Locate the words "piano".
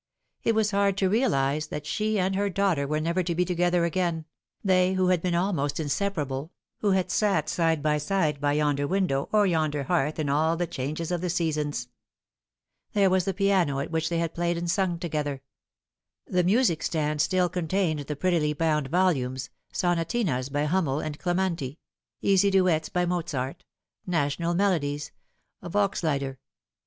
13.35-13.79